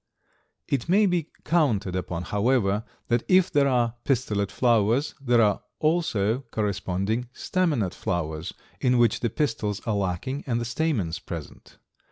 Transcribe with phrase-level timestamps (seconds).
[0.67, 6.39] It may be counted upon, however, that if there are pistillate flowers there are also
[6.49, 11.77] corresponding staminate flowers in which the pistils are lacking and the stamens present.